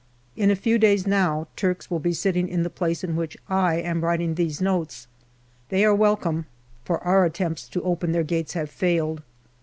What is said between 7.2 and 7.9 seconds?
attempts to